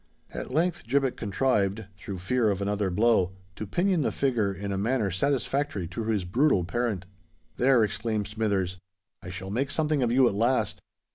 At 0.33 0.49
length 0.49 0.87
Gibbet 0.87 1.15
contrived, 1.15 1.85
through 1.95 2.17
fear 2.17 2.49
of 2.49 2.59
another 2.59 2.89
blow, 2.89 3.33
to 3.55 3.67
pinion 3.67 4.01
the 4.01 4.11
figure 4.11 4.51
in 4.51 4.71
a 4.71 4.75
manner 4.79 5.11
satisfactory 5.11 5.87
to 5.89 6.05
his 6.05 6.25
brutal 6.25 6.63
parent. 6.65 7.05
"There!" 7.57 7.83
exclaimed 7.83 8.27
Smithers; 8.27 8.79
"I 9.21 9.29
shall 9.29 9.51
make 9.51 9.69
something 9.69 10.01
of 10.01 10.11
you 10.11 10.27
at 10.27 10.33
last. 10.33 10.81